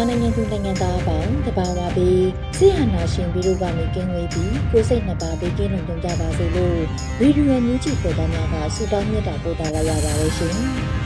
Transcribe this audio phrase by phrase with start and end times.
[0.00, 2.24] မြန်မာနိုင်ငံသူနိုင်ငံသားအပေါင်းတဘာဝပြီး
[2.56, 6.78] ဆရာနာရှင်ပြီးတို့ကနေကင်းဝေးပြီးကိုစိတ်နှစ်ပါးပြီးကင်းလုံခြုံကြပါစေလို့
[7.18, 10.54] ဗီဒီယိုညူးကြည့်ပေါ်သားများကဆုတောင်းမြတ်တာပို့တာလိုက်ရပါတယ်ရှင်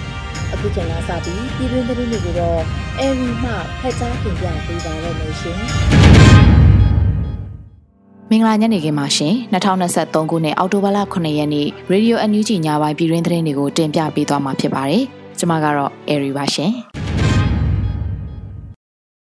[0.52, 2.60] ။အခုချိန်ကစပြီးပြည်တွင်းသတင်းတွေကိုတော့
[2.98, 3.50] အေရီမှ
[3.80, 5.58] ဖက်ကြားတင်ပြပေးပါရမရှင်။
[8.30, 15.02] မင်္ဂလာညနေခင်းပါရှင်2023ခုနှစ်အောက်တိုဘာလ9ရက်နေ့ Radio NUG ညပိုင်းပြည်တွင်းသတင်းတွေကိုတင်ပြပေးသွားမှာဖြစ်ပါတယ်။
[15.38, 16.74] ကျွန်မကတော့ Airy ပါရှင်။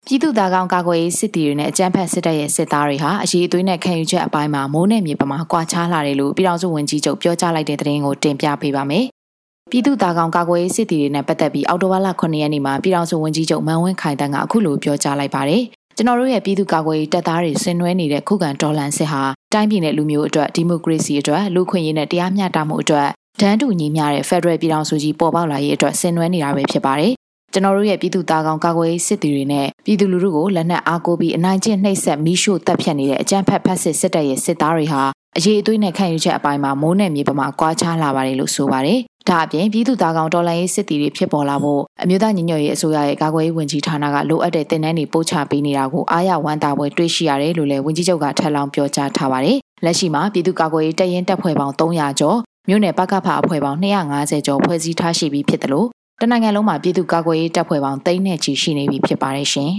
[0.08, 9.06] ပြည်သူ့သားကောင်ကာကွယ်ရေးစစ်တီတွေနဲ့အကြမ်းဖက်စစ်တပ်ရဲ့စစ်သားတွေဟာအရေးအသွေးနဲ့ခံယူချက်အပိုင်းမှာမိုးနဲ့မြေပမာကွာခြားလာတယ်လို့ပြည်ထောင်စုဝန်ကြီးချုပ်ပြောကြားလိုက်တဲ့သတင်းကိုတင်ပြပေးပါမယ်။
[9.72, 15.62] ပြည်သူ့သားကောင်ကာကွယ်ရေးစစ်တီတွေနဲ့ပတ်သက်ပြီးအောက်တိုဘာလ9ရက်နေ့မှာပြည်ထောင်စုဝန်ကြီးချုပ်မန်ဝင်းခိုင်တန်းကအခုလိုပြောကြားလိုက်ပါတယ်။
[15.96, 19.22] ကျွန်တော်တို့ရဲ့ပြည်သူ့ကာကွယ်ရေးတပ်သားတွေဆင်နွှဲနေတဲ့ခုခံတော်လှန်စစ်ဟာ
[19.54, 23.08] တိုင်းပြည်နဲ့လူမျိုးအတွက်ဒီမိုကရေစီအတွက်လူခွင့်ရေးနဲ့တရားမျှတမှုအတွက်
[23.42, 27.14] ဒန်းတူညီမျှတဲ့ Federal ပြည်ထောင်စုကြီးပေါ်ပေါက်လာရေးအတွက်ဆင်နွှဲနေတာပဲဖြစ်ပါတယ်
[27.56, 35.02] ကျွန်တော်တို့ရဲ့ပြည်သူသားကောင်ကာကွယ်ရေးစစ်တီတွေနဲ့ပြည်သူလူထုကိုလက်နက်အားကိုးပြီးအနိုင်ကျင့်နှိပ်စက်မီးရှို့တပ်ဖြတ်နေတဲ့အကြမ်းဖက်ဖက်စစ်စစ်တပ်ရဲ့စစ်သားတွေဟာ
[35.38, 39.00] အရေးအသွေးနဲ့ခံယူချက်အပိုင်းမှာမိုးနဲ့မြေပမာကွာခြားလာပါတယ်လို့ဆိုပါတယ်။
[39.30, 52.38] ဒါအပြင်ပြည်သူသားကောင်တော်လှန်ရေးစစ်တီတွေဖြစ်ပေါ်လာဖို့အမျိုးသားညီညွတ်ရေးအစိုးရရဲ့ကာကွယ်ရေးဝန်ကြီးဌာနကလိုအပ်တဲ့တင်နန်းတွေပို့ချပေးနေတာကိုအားရဝမ်းသာပွဲတွေ့ရှိရတယ်လို့လည်းဝန်ကြီးချုပ်ကထပ်လောင်းပြောကြားထားပါတယ်။လက်ရှိမှာပြည်သူ့ကာကွယ်ရေးတပ်ရင်းတပ်ဖွဲ့ပေါင်း300ကျော်
[52.70, 55.88] မြို့နယ်ပကဖအဖွဲ့ပေါင်း250ကျော်ဖွဲ့စည်းထားရှိပြီးဖြစ်တယ်လို့
[56.22, 59.72] တနိုင်ငံလုံးမှာပြည်သူ့ကာကွယ်ရေးတပ်ဖွဲ့ပေါင်း3နဲ့ချီရှိနေပြီဖြစ်ပါတယ်ရှင်။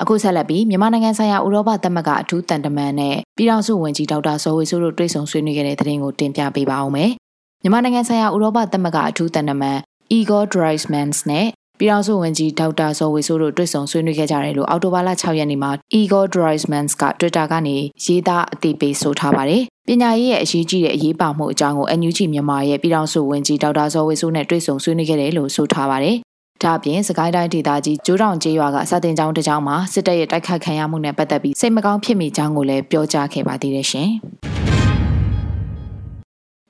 [0.00, 7.10] အခုဆက်လက်ပြီးမြန်မာနိုင်ငံဆိုင်ရာဥရောပသမဂ္ဂအထူးတန်တမန်နဲ့ပြည်ထောင်စုဝန်ကြီးဒေါက်တာဇော်ဝေဆိုးတို့တွေ့ဆုံဆွေးနွေးခဲ့တဲ့သတင်းကိုတင်ပြပေးပါဦးမယ်။
[7.62, 9.78] မြန်မာနိုင်ငံဆိုင်ရာဥရောပသမဂ္ဂအထူးတန်တမန်
[10.18, 11.46] Igor Dreismans နဲ့
[11.78, 26.16] ပြည်ထောင်စုဝန်ကြီးဒေါက်တာဇော်ဝေဆိုးတို့တွေ့ဆုံဆွေးနွေးခဲ့ကြတယ်လို့အောက်တိုဘာလ6ရက်နေ့မှာ Igor Dreismans က Twitter ကနေရေးသားအသိပေးဆိုထားပါတယ်။ ပညာရေးရဲ့အရေးကြီးတဲ့အရေးပါမှုအကြောင်းကို NUG မြန်မာရဲ့ပြည်ထောင်စုဝန်ကြီးဒေါက်တာဇော်ဝေဆိုးနဲ့တွေ့ဆုံဆွေးနွေးခဲ့တယ်လို့ဆိုထားပါတယ်။
[26.62, 34.08] ဒါ့အပြင်စကိုင်းတိုင်းဒေသကြီးကျိုးတောင်ကျေးရွာကစာတင်ကျောင်းတစ်ကျောင်းမှာစစ်တပ်ရဲ့တိုက်ခတ်ခံရမှုနဲ့ပတ်သက်ပြီးစိတ်မကောင်းဖြစ်မိကြောင်းကိုလည်းပြောကြားခဲ့ပါသေးတယ်ရှင်။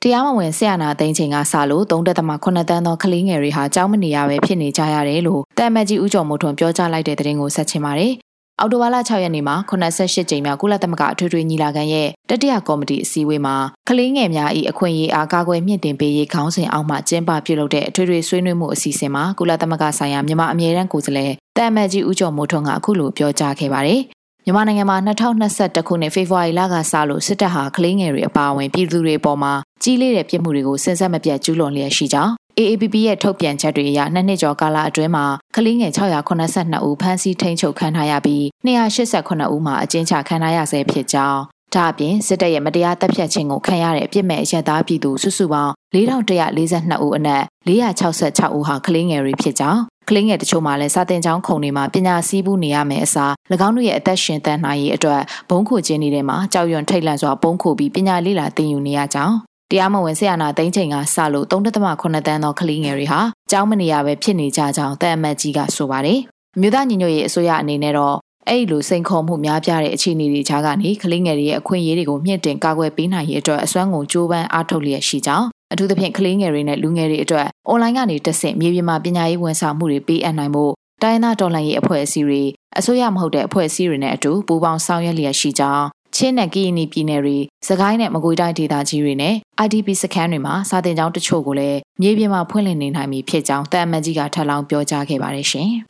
[0.03, 8.15] တရားမဝင်ဆရာနာသိန်းချိန်ကစလို့3.8တန်းသောကလေးငယ်တွေဟာကြောင်းမနေရပဲဖြစ်နေကြရတယ်လို့တာမတ်ကြီးဦးကျော်မိုးထွန်းပြောကြားလိုက်တဲ့သတင်းကိုဆက်ချင်ပါတယ်။
[8.61, 13.57] အော်တိုဘာလ6ရက်နေ့မှာ88ကြိမ်မြောက်ကုလသမဂ္ဂအထွေထွေညီလာခံရဲ့တတိယကော်မတီအစည်းအဝေးမှာ
[13.89, 24.01] ကလေးငယ်များ၏အခွင့်အရေးအားကာကွယ်မြင့်တင်ပေးရေးခေါင်းစဉ်အောက်မှကျင်းပပြုလုပ်တဲ့အထွေထွေဆွေးနွေးမှုအစီအစဉ်မှာကုလသမဂ္ဂဆိုင်ရာမြန်မာအမြဲတမ်းကိုယ်စားလှယ်တာမတ်ကြီးဦးကျော်မိုးထွန်းကအခုလိုပြောကြားခဲ့ပါတယ်။
[24.45, 29.53] မြန်မာနိုင်ငံမှာ2021ခုနှစ်ဖေဖော်ဝါရီလကစလို့စစ်တပ်ဟာကလေးငယ်တွေအပါအဝင်ပြည်သူတွေပေါ်မှာ
[29.83, 41.41] ကြီးလေးတဲ့ပြစ်မှုတွေကိုစဉ်ဆက်မပြတ်ကျူးလွန်လျက်ရှိကြောင်း AAPP ရဲ့ထုတ်ပြန်ချက်တွေအရနှစ်နှစ်ကျော်ကာလအတွင်းမှာကလေးငယ်682ဦးဖမ်းဆီးထိန်းချုပ်ခံထားရပြီး289ဦးမှာအကျဉ်းချခံထားရဆဲဖြစ်ကြောင်း
[41.75, 53.33] ဒါအပြင်စစ်တပ်ရဲ့မတရားတပ်ဖြတ်ခြင်းကိုခံရတဲ့အပြစ်မဲ့အရက်သားပြည်သူစုစုပေါင်း4142ဦးအနက်466ဦးဟာကလေးငယ်တွေဖြစ်ကြောင်းကလေးငယ်တချို့မှလည်းစာတင်ကျောင်းခုံတွေမှာပညာစည်းဘူးနေရမယ်အစား၎
[53.67, 59.37] င်းတို့ရဲ့အသက်ရှင်သန်နိုင်ရေးအတွက်ဘုံခိုခြင်းနေတဲ့မှာကြောက်ရွံ့ထိတ်လန့်စွာဘုံခိုပြီးပညာလေ့လာသင်ယူနေရကြောင်း
[59.71, 63.21] တရားမဝင်ဆရာနာသိန်းချိန်ကစလို့3.8တန်းသောကလေးငယ်တွေဟာ
[63.51, 66.19] ကျောင်းမနေရပဲဖြစ်နေကြကြောင်းတန်အမတ်ကြီးကဆိုပါတယ်။
[66.61, 68.17] မြို့သားညီညွတ်ရေးအစိုးရအနေနဲ့တော့
[68.49, 82.43] အဲ့လိုစိန်ခေါ်မှုများပြားတဲ့အခြေအနေတွေကြားကနေကလေးငယ်တွေရဲ့အခွင့်အရေးတွေကိုမြင့်တင်ကာကွယ်ပေးနိုင်ရေးအတွက်အစွမ်းကုန်ကြိုးပမ်းအားထုတ်လျက်ရှိကြောင်းအထူးသဖြင့်ကလေးငယ်တွေနဲ့လူငယ်တွေအတွက်အွန်လိုင်းကနေတက်ဆင့်မြေပြင်မှာပညာရေးဝန်ဆောင်မှုတွေပေးအပ်နိုင်ဖို့တိုင်းသားတော်လှန်ရေးအဖွဲ့အစည်းတွေ
[82.79, 89.35] အစိုးရမဟုတ်တဲ့အဖွဲ့အစည်းတွေနဲ့အတူပူးပေါင်းဆောင်ရွက်လျက်ရှိကြောင်း ချင်းနဲ့ကီယနီပြည်နယ်တွေစကိုင်းနဲ့မကွေးတိုင်းဒေသကြီးတွေနဲ့
[89.65, 95.71] IDP စခန်းတွေမှာစာတင်ကျောင်းတချို့ကိုလည်းမြေပြင်မှာဖွင့်လှစ်နေနိုင်ပြီဖြစ်ကြောင်းတာအမတ်ကြီးကထပ်လောင်းပြောကြားခဲ့ပါတယ်ရှင်။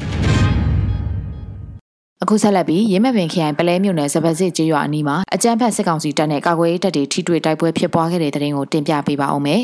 [2.23, 9.63] အခုဆက်လက်ပြီးရင်းမပင်ခရိုင်ပလဲမြို့နယ်စပစစ်ကျေးရွာအနီးမှာအကြမ်းဖက်စစ်ကောင်စီတပ်နဲ့ကာကွယ်ရေးတပ်တွေထိတွေ့တိုက်ပွဲဖြစ်ပွားခဲ့တဲ့တဲ့ရင်ကိုတင်ပြပေးပါအောင်မယ်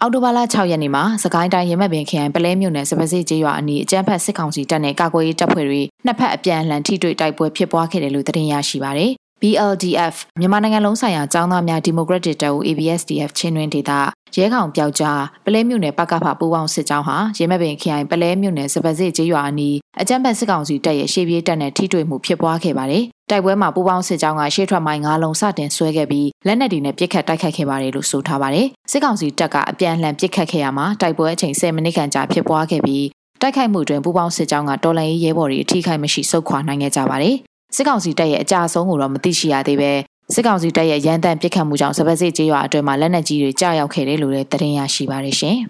[0.00, 9.12] အော်တိုဘာလ6ရက်နေ့မှာစကိုင်းတိုင်းရမက်ပင်ခရိုင်ပလဲမြို့နယ်စပစီကျေးရွာအနီးအကြမ်းဖက်စစ်ကောင်စီတပ်နဲ့ကာကွယ်ရေးတပ်ဖွဲ့တွေနှစ်ဖက်အပြန်အလှန်ထိတွေ့တိုက်ပွဲဖြစ်ပွားခဲ့တယ်လို့သတင်းရရှိပါရယ်
[9.42, 13.92] BLDF မြန်မာနိုင်ငံလုံးဆိုင်ရာចောင်းသားများဒီမိုကရက်တစ်တပ်ဦး ABSDF ချင်းတွင်ဒေသ
[14.36, 33.04] ရဲကောင်ပျောက်ကြားပလဲမြို့နယ်ပကဖပူပေါင်းစစ်ကြောင်းဟာရဲမပင်ခရိုင်ပလဲမြို့နယ်စပစစ်ကျေးရွာအနီးအကြမ်းဖက်စစ်ကောင်စီတပ်ရဲ့ရှေ့ပြေးတပ်နဲ့ထိတွေ့မှုဖြစ်ပွားခဲ့ပါတယ်။တိုက်ပွဲမှာပူပေါင်းစစ်ကြောင်းကရှေ့ထွက်မိုင်း၅လုံးစတင်ဆွဲခဲ့ပြီးလက်နက်တွေနဲ့ပစ်ခတ်တိုက်ခိုက်ခဲ့ပါတယ်လို့ဆိုထားပါတယ်။စစ်ကောင်စီတပ်ကအပြန်အလှန်ပစ်ခတ်ခဲ့ရမှာတိုက်ပွဲအချိန်10မိနစ်ခန့်ကြာဖြစ်ပွားခဲ့ပြီး
[33.40, 37.36] တိုက်ခိုက်မှုတွင်ပူပေါင်းစစ်ကြောင်းကတော်လန်ရေးရဲဘော်တွေအထိခိုက်မရှိဆုတ်ခွာနိုင်ခဲ့ကြပါတယ်။
[37.76, 39.92] စစ်ကောင်စီတပ်ရဲ့အကြအဆုံးကိုတော့မသိရှိရသေးပဲ
[40.34, 45.56] စစ်ကောင်စီတပ်ရဲ့ရန်တမ်းပစ်ခတ်မှုကြောင့်စပက်စစ်ကျေးရွာအတွင်းမှာလက်နက်ကြီးတွေကြားရောက်ခဲ့တယ်လို့လည်းသတင်းရရှိပါတယ်ရှင်။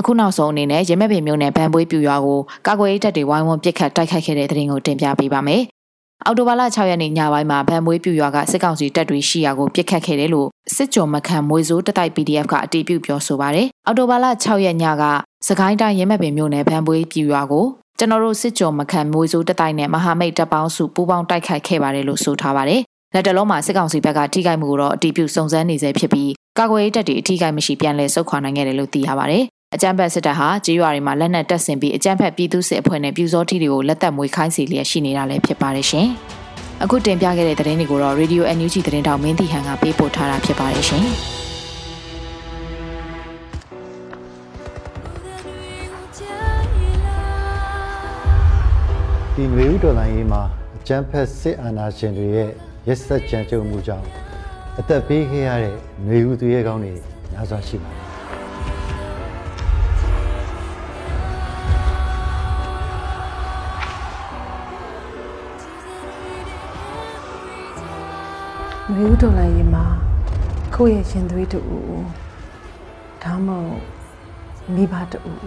[0.00, 5.62] အခုနောက်ဆုံးအနေနဲ့ရမက်ပင်မြို့နယ်ဗန်ပွေးပြူရွာကိုကာကွယ်ရေးတပ်တွေဝိုင်းဝန်းပစ်ခတ်တိုက်ခိုက်ခဲ့တဲ့သတင်းကိုတင်ပြပေးပါမယ်။
[6.24, 15.04] အော်တိုဘာလ6ရက်နေ့ညပိုင်းမှာဗန်မွေးပြူရွာကစစ်ကောင်စီတပ်တွေရှိရာကိုပစ်ခတ်ခဲ့တယ်လို့စစ်ကြောမခန့်မွေစိုးတတိုက် PDF ကအတည်ပြုပြောဆိုပါရယ်။အော်တိုဘာလ6ရက်ညက
[15.46, 17.66] စကိုင်းတိုင်းရမက်ပင်မြို့နယ်ဗန်ပွေးပြူရွာကို
[18.02, 22.80] ကျွန်တော်တို့စစ်ကြောမခန့်မွေစိုးတတိုက်နဲ့မဟာမိတ်တပ်ပေါင်းစုပူးပေါင်းတိုက်ခိုက်ခဲ့ပါတယ်လို့ဆိုထားပါတယ်။
[23.14, 29.44] လက်တလုံးမှာစစ်ကောင်စီဘက်ကထိခိုက်မှုကိုတော့အတည်ပြုစုံစမ်းနေဆဲဖြစ်ပြီးကာကွယ်ရေးတပ်တွေအထိခိုက်မရှိပြန်လည်ဆုတ်ခွာနိုင်ခဲ့တယ်လို့သိရပါတယ်။
[29.74, 36.06] အကြမ်းဖက်စစ်တပ်ဟာကြေးရွာတွေမှာလက်နက်တပ်ဆင်ပြီးအကြမ်းဖက်ပြည်သူစစ်အဖွဲ့နဲ့ပြူစောထီတွေကိုလက်သက်မွေးခိုင်းစီလျက်ရှိနေတာလည်းဖြစ်ပါတယ်ရှင်။
[36.82, 41.06] အခုတင်ပြခဲ့တဲ့သတင်းတွေကိုတော့ Radio NUG သတင်းတောင်မင်းတီဟန်ကပေးပို့ထားတာဖြစ်ပါတယ်ရှင်။
[49.34, 50.42] ဒီငွေဥဒေါ်လာရေးမှာ
[50.76, 52.50] အကြမ်းဖက်စစ်အာဏာရှင်တွေရဲ့
[52.86, 54.06] ရက်စက်ကြမ်းကြုတ်မှုကြောင့်
[54.78, 56.92] အသက်ပေးခဲ့ရတဲ့ငွေဥသူရဲကောင်းတွေ
[57.32, 58.00] များစွာရှိပါတယ်
[68.94, 69.84] မေဦးတော်လိုက်ရင်မှာ
[70.74, 72.06] ကိုယ့်ရဲ့ရှင်သွေးတူဦး
[73.22, 73.82] ဒါမှမဟုတ်
[74.74, 75.38] မိဘတူဦး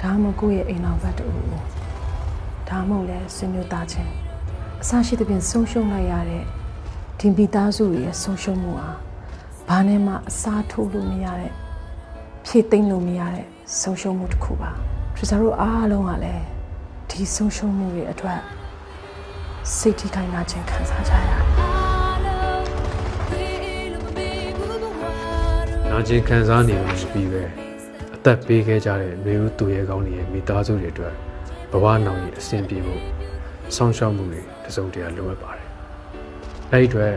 [0.00, 1.73] ဒါမှမဟုတ်ကိုယ့်ရဲ့အိမ်တော်ဘက်တူဦး
[2.68, 4.12] ဒါမှမဟုတ်လည်းဆွေမျိုးသားချင်း
[4.82, 6.44] အစရှိသဖြင့်ဆုံးရှုံးလိုက်ရတဲ့
[7.18, 8.90] ဒီမိသားစုတွေရဲ့ဆုံးရှုံးမှုဟာ
[9.68, 11.52] ဘာနဲ့မှအစားထိုးလို့မရတဲ့
[12.44, 13.46] ဖြည့်သိမ့်လို့မရတဲ့
[13.80, 14.70] ဆုံးရှုံးမှုတစ်ခုပါ
[15.14, 16.44] ထရီဆာတို့အားလုံးကလည်း
[17.10, 18.40] ဒီဆုံးရှုံးမှုတွေအတွက်
[19.76, 21.40] စိတ်ထိခိုက်နာခြင်းခံစားကြရတယ်
[25.90, 27.42] နာကျင်ခံစားနေလို့ရှိပြီးပဲ
[28.14, 31.14] အသက်ပေးခဲ့ကြတဲ့မျိုးဦးသူရဲကောင်းတွေရဲ့မိသားစုတွေအတွက်
[31.74, 33.02] ဘဝနောင်ရဲ့အဆင်ပြေဖို့
[33.76, 35.68] ဆောင်းရှောက်မှုတွေတစုံတရာလိုအပ်ပါတယ်။
[36.72, 37.12] အဲဒီအတွက်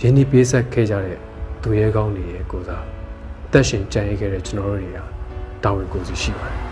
[0.00, 1.18] ရင်းနှီးပေးဆက်ခဲ့ကြတဲ့
[1.62, 2.84] သူရဲကောင်းတွေရဲ့ကိုစား
[3.46, 4.98] အသက်ရှင်ကြံ့ရခဲ့တဲ့ကျွန်တော်တို့တွေက
[5.64, 6.58] တာဝန်ကိုယ်စီရှိပါတယ်။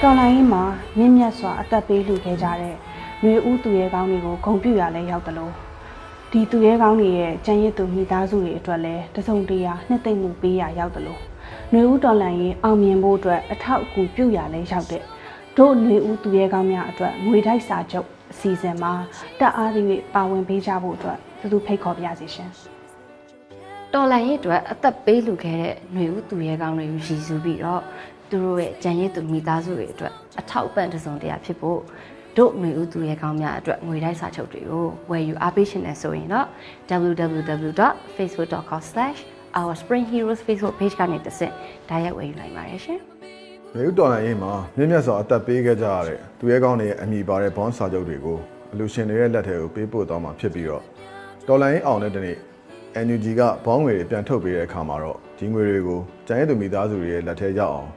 [0.00, 0.64] တော်လိုင်းမှာ
[0.96, 2.74] မြင့်မြတ်စွာအသက်ပေးလူခဲ့ကြတဲ့
[3.20, 5.52] ຫນွေဦးသူရဲကောင်းတွေကိုဂုံပြူရလဲရောက်တယ်လို့
[6.30, 11.31] ဒီသူရဲကောင်းတွေရဲ့ကြံရစ်သူမိသားစုတွေအတွက်လည်းတစုံတရာနှစ်သိမ့်မှုပေးရရောက်တယ်လို့
[11.74, 15.02] နှွေဦးတော်လှန်ရေးအောင်မြင်ဖို့အတွက်အထောက်အကူပြုရလဲရောက်တဲ့
[15.56, 18.92] တို့နှွေဦးသူရဲကောင်းများအတွက်ငွေတိုက်စာချုပ်အစီအစဉ်မှာ
[19.40, 22.50] တက်အားသည့်၍ပါဝင်ပေးကြဖို့အတွက်သူသူဖိတ်ခေါ်ပြစီရှင်
[23.92, 27.82] တော်လှန်ရေးအတွက်အသက်ပေးလူခဲ့တဲ့နှွေဦးသူရဲကောင်းတွေကိုရည်စူးပြီးတော့
[28.30, 31.80] သူတို့ရဲ့ကြံရည်သူမိသားစုတွေအတွက်အထောက်အပံ့တစုံတရာဖြစ်ဖို့
[32.36, 36.46] တို့ငွေဦးသူရဲကောင်းများအတွက်ငွေတိုက်စာချုပ်တွေကိုဝယ်ယူအားပေးရှင်နေဆိုရင်တော့
[36.90, 41.52] www.facebook.com/ www.facebook.com/ourspringheroes Facebook page ကနေတစ်ဆင့်
[41.88, 43.00] တိုက်ရိုက်ဝယ်ယူနိုင်ပါတယ်ရှင်။
[43.74, 48.38] မြေဥတော်လိုင်းရေးမှာမြင့်မြတ်စွာအသက်ပေးခဲ့ကြရတဲ့သူရဲကောင်းတွေရဲ့အမိပါတဲ့ဘွန်စာချုပ်တွေကို
[48.72, 50.82] အလူရှင်တွေရဲ့လက်ထဲကိုပေးပို့သွားမှာဖြစ်ပြီးတော့
[51.46, 52.36] တော်လိုင်းရေးအောင်တဲ့တနေ့
[53.06, 57.90] NUG ကဘောင်းငွေတွေပြန်ထုတ်ပေးတဲ့အခါမှာတော့ဒီငွေတွေကိုကျန်ရည်သူမိသားစုတွေရဲ့လက်ထဲရောက်အောင်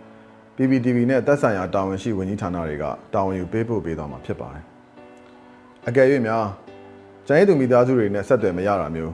[0.56, 4.64] PPTV နဲ့သက်ဆိုင်ရာတာဝန်ရှိဝန်ကြီးဌာနတွေကတာဝန်ယူပေးပို့ပေးသွားမှာဖြစ်ပါတယ်။
[5.88, 6.46] အကယ်၍များ
[7.28, 9.14] ကျန်ရည်သူမိသားစုတွေနဲ့ဆက်သွယ်မရတာမျိုး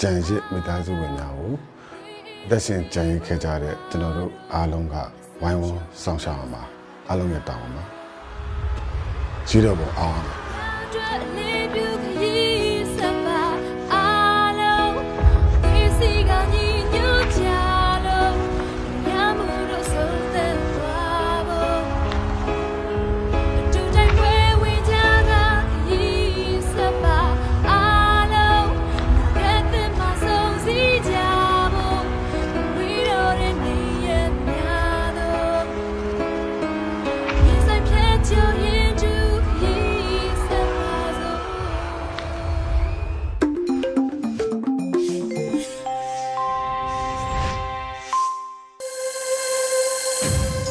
[0.00, 1.52] ကြံရစ်မိသားစုဝင်များကို
[2.48, 4.96] သက်ရှင်ကြံရစ်ခဲ့ကြတဲ့ကျွန်တော်တို့အားလုံးက
[5.42, 6.62] ဝိုင်းဝန်းဆောင်ရှောက်အောင်ပါ
[7.08, 7.84] အားလုံးရဲ့တောင်းပါမှာ
[9.48, 10.34] ကြီးတော့ပေါ်အောင်ပါ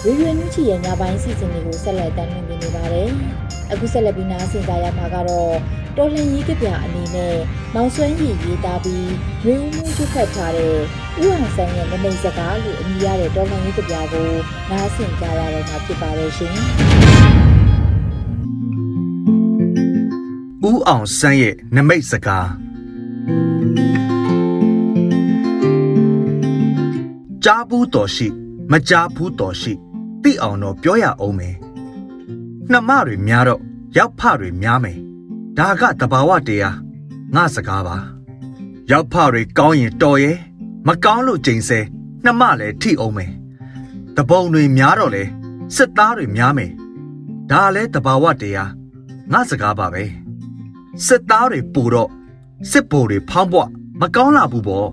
[0.05, 3.09] ရေရွယ်နှူးချီရဲ့ညပိုင်းစီစဉ်တွေကိုဆက်လက်တင်ပြနေပါတယ်။
[3.71, 5.53] အခုဆက်လက်ပြီးနားဆင်ကြရမှာကတော့
[5.97, 7.35] တော်လှန်ရေးကပြအနေနဲ့
[7.75, 9.09] မောင်ဆွမ်းရည်ရေးသားပြီး
[9.45, 10.77] ရေဦးမှုထုတ်ဖတ်ထားတဲ့ဥ
[11.17, 14.29] အောင်ဆန်းရဲ့နမိတ်စကားလို့အမည်ရတဲ့တော်လှန်ရေးကပြကို
[14.71, 16.55] နားဆင်ကြရတော့မှာဖြစ်ပါတယ်ရှင်။
[20.69, 22.47] ဦးအောင်ဆန်းရဲ့နမိတ်စကား
[27.43, 28.27] ကြားဘူးတော်ရှိ
[28.71, 29.73] မကြားဘူးတော်ရှိ
[30.23, 31.55] သိအောင်တော့ပြောရအောင်မယ်
[32.71, 33.61] နှမတွေများတော့
[33.97, 34.97] ရောက်ဖတွေများမယ်
[35.57, 36.77] ဒါကတဘာဝတရား
[37.35, 37.97] ငါစကားပါ
[38.91, 40.37] ရောက်ဖတွေကောင်းရင်တော်ရဲ့
[40.87, 41.79] မကောင်းလို့ချိန်ဆဲ
[42.23, 43.31] နှမလည်းထိအောင်မယ်
[44.15, 45.23] တပုံတွေများတော့လေ
[45.75, 46.71] စစ်သားတွေများမယ်
[47.51, 48.71] ဒါလည်းတဘာဝတရား
[49.31, 50.03] ငါစကားပါပဲ
[51.05, 52.09] စစ်သားတွေပူတော့
[52.71, 53.61] စစ်ဘိုလ်တွေဖောင်းပွ
[53.99, 54.89] မကောင်းလာဘူးပေါ့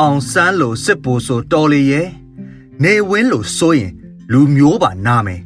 [0.00, 2.08] အောင်ဆန်းလိုစစ်ဘိုလ်ဆိုတော်လေရဲ့
[2.82, 3.92] နေဝင်းလိုဆိုရင်
[4.31, 5.41] လူမျိုးပါနာမယ်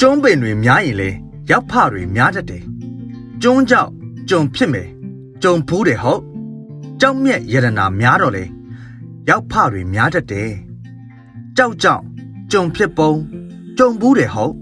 [0.00, 1.10] ကျုံးပင်တွေများရင်လေ
[1.50, 2.64] ရောက်ဖတွေများတတ်တယ်
[3.42, 3.90] ကျုံးကြောက်
[4.30, 4.88] ကြုံဖြစ်မယ်
[5.42, 6.22] ကြုံဖူးတယ်ဟုတ်
[7.00, 8.44] ကြောက်မြက်ရတနာများတော့လေ
[9.28, 10.50] ရောက်ဖတွေများတတ်တယ်
[11.56, 12.02] ကြောက်ကြောက်
[12.52, 13.12] ကြုံဖြစ်ပုံ
[13.78, 14.54] ကြုံဘူးတယ်ဟုတ်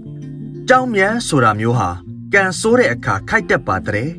[0.69, 1.89] ကြောက်မြတ်ဆိုတာမျိုးဟာ
[2.33, 4.09] ကန်ဆိုးတဲ့အခါခိုက်တက်ပါတဲ့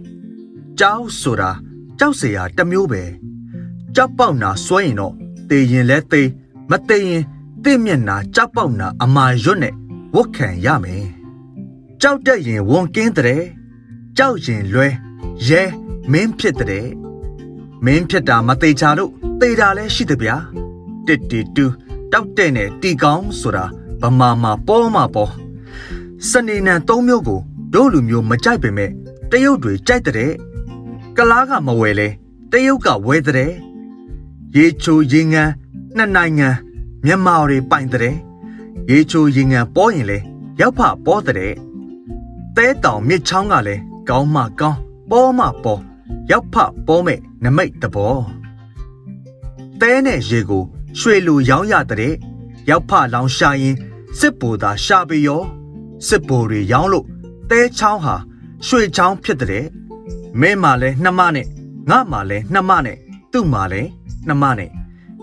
[0.79, 1.51] ကြောက်ဆိုတာ
[1.99, 3.03] ကြောက်เสียတမျိုးပဲ
[3.95, 5.15] ကြောက်ပေါက်နာစွဲရင်တော့
[5.51, 6.23] တေရင်လဲတေ
[6.71, 7.25] မတေရင်
[7.64, 9.74] တင့်မျက်နာကြောက်ပေါက်နာအမာရွတ်နဲ့
[10.16, 11.06] ဝတ်ခံရမယ်
[12.02, 13.44] ကြောက်တတ်ရင်ဝန်ကင်းတဲ့
[14.18, 14.88] ကြောက်ရင်လွဲ
[15.48, 15.62] ရဲ
[16.12, 16.88] မင်းဖြစ်တဲ့
[17.86, 20.36] မင်းဖြစ်တာမသေးချာလို့သေတာလဲရှိတယ်ဗျာ
[21.08, 21.66] တစ်တီတူ
[22.12, 23.66] တောက်တဲ့နဲ့တီကောင်းဆိုတာ
[24.02, 25.32] ဗမာမှာပေါ်မှာပေါ်
[26.30, 27.40] စနေနံ၃မျိုးကို
[27.74, 28.92] တို့လူမျိုးမကြိုက်ပေမဲ့
[29.32, 30.32] တရုတ်တွေကြိုက်တဲ့
[31.18, 32.08] ကလားကမဝယ်လဲ
[32.52, 33.52] တရုတ်ကဝဲတဲ့
[34.56, 35.52] ရေချိုရေငန်း
[35.96, 36.50] နှစ်နိုင်ငံ
[37.06, 38.16] မြန်မာတွေပိုင်တဲ့
[38.90, 40.18] ရေချိုရေငန်းပေါ်ရင်လဲ
[40.60, 41.38] ရောက်ဖပေါ်တဲ့
[42.56, 44.80] တဲတောင်မြစ်ချောင်းကလည်းကောင်းမကောင်း
[45.10, 45.82] ပေါ်မပေါ်
[46.32, 46.56] ရောက်ဖ
[46.88, 48.16] ပေါ်မဲ့နမိတ်တဘော
[49.82, 50.64] တဲနဲ့ရေကို
[51.00, 52.14] ရွှေလူရောင်းရတဲ့
[52.70, 53.76] ရောက်ဖလောင်ရှာရင်
[54.20, 55.44] စစ်ဘူသာရှာပေရော
[56.08, 57.06] စစ်ဘူတွေရောင်းလို့
[57.50, 58.16] တဲချောင်းဟာ
[58.66, 59.66] ရွှေချောင်းဖြစ်တဲ့
[60.40, 61.48] မဲမာလဲနှမနဲ့
[61.90, 62.98] ငါမာလဲနှမနဲ့
[63.32, 63.82] သူ့မာလဲ
[64.28, 64.72] နှမနဲ့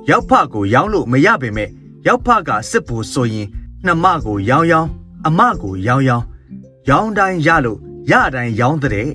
[0.08, 1.70] ရောက်ဖကိုရောင်းလို့မရပေမဲ့
[2.06, 3.48] ရောက်ဖကစစ်ဘူဆိုရင်
[3.86, 4.88] နှမကိုရောင်းရောင်း
[5.26, 6.24] အမကိုရောင်းရောင်း
[6.88, 7.78] ရောင်းတိုင်းရလို့
[8.10, 9.08] ရတိုင်းရောင်းတဲ့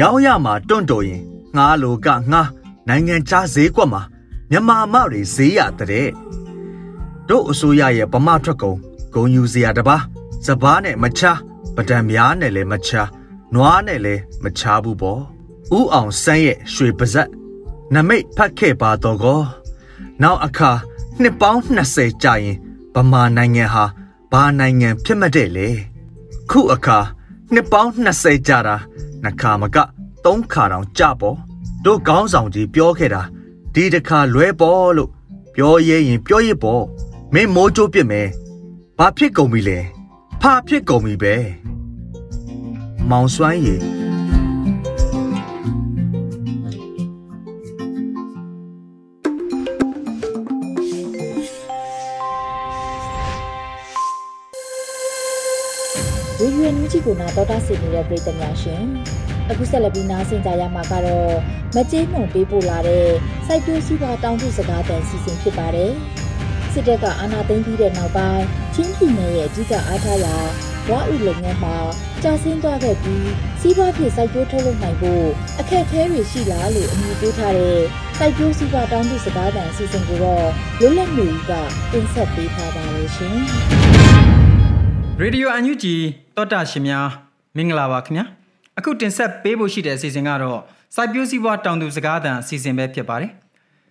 [0.00, 1.22] ရောင်းရမှာတွန့်တော်ရင်
[1.56, 2.48] ငှားလိုကငှား
[2.88, 4.02] နိုင်ငံခြားဈေးကွက်မှာ
[4.50, 6.08] မြန်မာမတွေဈေးရတဲ့
[7.28, 8.78] တို့အစိုးရရဲ့ဗမာထွက်ကုန်
[9.12, 10.02] ဂုံယူစရာတပါး
[10.46, 11.38] စပားနဲ့မချား
[11.76, 13.08] ပဒံများနဲ့လည်းမချား
[13.54, 15.20] နွားနဲ့လည်းမချားဘူးပေါ့
[15.78, 17.28] ဥအောင်ဆန်းရဲ့ရွှေပါဇက်
[17.94, 19.40] နမိတ်ဖတ်ခဲ့ပါတော့ကော
[20.22, 20.70] နောက်အခါ
[21.20, 21.60] နှစ်ပေါင်း
[21.92, 22.56] 20ကြာရင်
[22.94, 23.84] ဗမာနိုင်ငံဟာ
[24.32, 25.68] ဘာနိုင်ငံဖြစ်မတဲ့လေ
[26.50, 26.98] ခုအခါ
[27.52, 28.76] နှစ်ပေါင်း20ကြာတာ
[29.22, 29.76] နှစ်ခါမက
[30.24, 31.36] သုံးခါတောင်ကြပေါ့
[31.84, 33.22] တို့ကောင်းဆောင်ကြီးပြောခဲ့တာ
[33.74, 35.10] ဒီတခါလွဲပေါ်လို့
[35.54, 36.84] ပြောရဲရင်ပြောရပေါ့
[37.34, 38.28] မင်းမိုးကြိုးပြစ်မယ်
[38.98, 39.78] ဘာဖြစ်ကုန်ပြီလဲ
[40.42, 41.34] ဖာဖြစ်ကုန်ပြီပဲ
[43.10, 43.80] မောင်စွမ်းရည်
[57.04, 58.84] ကိုနာတော်တာဆင်နေတဲ့ပြည်သူများရှင်
[59.50, 61.32] အခုဆက်လက်ပြီးနားဆင်ကြရမှာကတော့
[61.74, 63.08] မကြေးမုံပေးပို့လာတဲ့
[63.46, 65.92] စိုက်ပျိုးစည်းပွားတောင်းတစကားတန်စီစဉ်ဖြစ်ပါတယ်
[66.72, 68.44] စစ်တပ်ကအာဏာသိမ်းပြီးတဲ့နောက်ပိုင်း
[68.74, 70.36] ချင်းပြည်နယ်ရဲ့အကြီးအအားထားရာ
[70.88, 71.76] ဝါဥလုပ်ငန်းမှာ
[72.22, 73.28] ကြာဆင်းသွားခဲ့ပြီး
[73.60, 75.26] စီးပွားဖြစ်စိုက်ပျိုးထုတ်လုပ်နိုင်ဖို့
[75.60, 77.80] အခက်အခဲတွေရှိလားလို့အမည်ပေးထားတဲ့
[78.18, 80.46] စိုက်ပျိုးစည်းပွားတောင်းတစကားတန်အစီအစဉ်ကိုတော့
[80.80, 81.50] လွတ်လပ်နေက
[81.92, 84.11] တင်ဆက်ပေးထားပါတယ်ရှင်
[85.20, 85.94] ရေဒီယိုအန်ယူဂျီ
[86.36, 87.08] တောတာရှင်များ
[87.56, 88.24] မင်္ဂလာပါခင်ဗျာ
[88.78, 90.60] အခုတင်ဆက်ပေးဖို့ရှိတဲ့အစီအစဉ်ကတော့
[90.94, 93.32] စိုက်ပျိုးစည်းပွားတောင်သူစကားသံအစီအစဉ်ပဲဖြစ်ပါတယ်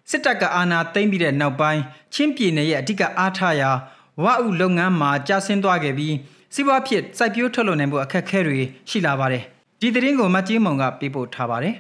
[0.10, 1.82] စစ်တပ်ကအာဏာသိမ်းပြီးတဲ့နောက်ပိုင်း
[2.14, 3.72] ချင်းပြည်နယ်ရဲ့အဓိကအားထားရာ
[4.24, 6.16] ဝအုလုပ်ငန်းမှာကြာဆင်းသွားခဲ့ပြီး
[6.54, 8.60] စီးပွားဖြစ်စိုက်ပျိုးထုတ်လုပ်နိုင်မှုအခက်အခဲတွေ
[8.90, 9.44] ရှိလာပါတယ်
[9.80, 11.76] ဒီသတင်းကိုမတ်ကြီးမုံကပေးပို့ထားပါတယ်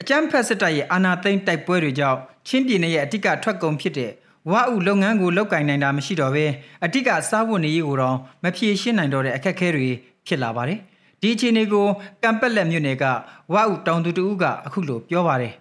[0.00, 4.12] အကြမ်းဖက်စစ်တပ်ရဲ့အာဏာသိမ်းတိုက်ပွဲတွေကြောင့်ချင်းပြည်နယ်ရဲ့အဓိကထွက်ကုန်ဖြစ်တဲ့
[4.50, 6.46] ဝါဥလုပ်ငန်းကိုလုပ်ကင်နိုင်တာမရှိတော့ဘဲ
[6.84, 9.88] အတိကစားဝတ်နေရေးကိုတော့မဖြေရှင်းနိုင်တော့တဲ့အခက်အခဲတွေ
[10.26, 10.80] ဖြစ်လာပါတယ်။
[11.22, 11.86] ဒီအခြေအနေကို
[12.22, 13.04] ကံပက်လက်မြို့နယ်က
[13.52, 15.52] ဝါဥတောင်သူတူကအခုလိုပြောပါတယ်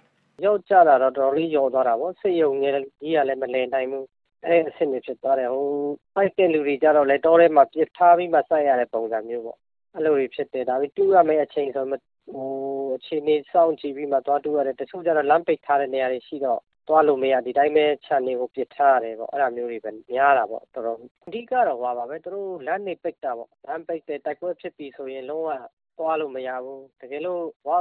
[0.46, 2.70] ရောက်ကြတာတော့တော်တော်လေးယောသွားတာပေါ့စိတ်ယုံနေ
[3.00, 4.06] ကြီးကလည်းမလည်နိုင်ဘူး
[4.46, 5.68] အဲ့အဆင့်တွေဖြစ်သွားတယ်ဟို
[6.14, 9.58] ဖိုက်တဲ့လူတွေကြတော့လေတောထဲမှာပြစ်ထားပြီးမှစိုက်ရတဲ့ပုံစံမျိုးပေါ့
[9.96, 12.02] အဲ့လိုတွေဖြစ်တယ်ဒါပြီးတူရမယ့်အချိန်ဆိုဟို
[12.98, 25.52] အခြေအနေစောင့်ကြည့်ပြီးမှသွားတူရတယ်တချို့ကြတော့လမ်းပိတ်ထားတဲ့နေရာတွေရှိတော့ သွားလို့မရဒီတိုင်းပဲခြံတွေကိုပစ်ထားရတယ်ပေါ့အဲ့ဒါမျိုးတွေပဲများတာပေါ့တော်တော်အဓိကတော့ဟွာပါပဲသူတို့လမ်းနေပိတ်တာပေါ့လမ်းပိတ်တယ်တိုက်ပွဲဖြစ်ပြီဆိုရင်လုံးဝ
[26.00, 27.78] သွားလို့မရဘူးတကယ်လို့ဝါ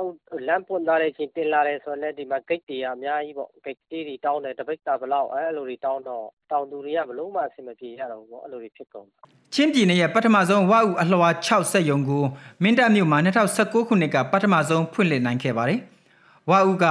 [0.49, 9.07] လမ်းပွင့်သွားတဲ့အချိန်တင်လာတယ်ဆိုတော့လည်းဒီမှာဂိတ်တွေအများကြီးပေါ့ဂိတ်တွေတောင်းတယ်တပိတ်တာဘလောက်အဲ့လိုတွေတောင်းတော့တောင်သူတွေကဘလို့မှအဆင်မပြေရတော့ဘူးပေါ့အဲ့လိုတွေဖြစ်ကုန်
[9.55, 12.25] ချင်းပြည်နယ်ရဲ့ပထမဆုံးဝါဥအလှော်6ဆက်ယုံကို
[12.63, 13.19] မင်းတပ်မြို့မှာ
[13.55, 15.81] 2019ခုနှစ်ကပထမဆုံးဖွင့်လှစ်နိုင်ခဲ့ပါတယ်။
[16.51, 16.85] ဝါဥက